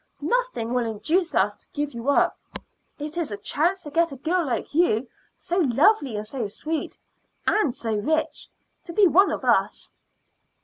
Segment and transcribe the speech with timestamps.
[0.19, 2.35] Nothing will induce us to give you up.
[2.97, 6.97] It is a chance to get a girl like you, so lovely and so sweet
[7.45, 8.49] and so rich,
[8.85, 9.93] to be one of us."